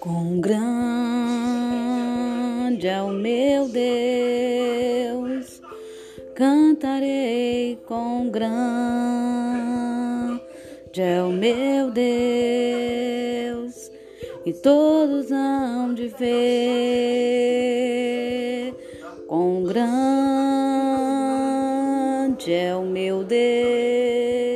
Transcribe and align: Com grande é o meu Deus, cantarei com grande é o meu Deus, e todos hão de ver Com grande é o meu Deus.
Com 0.00 0.40
grande 0.40 0.56
é 2.86 3.02
o 3.02 3.08
meu 3.08 3.68
Deus, 3.68 5.60
cantarei 6.36 7.76
com 7.84 8.30
grande 8.30 8.70
é 10.96 11.20
o 11.20 11.30
meu 11.30 11.90
Deus, 11.90 13.90
e 14.46 14.52
todos 14.52 15.32
hão 15.32 15.92
de 15.94 16.06
ver 16.06 16.28
Com 19.26 19.64
grande 19.64 20.12
é 22.52 22.76
o 22.76 22.82
meu 22.82 23.24
Deus. 23.24 24.47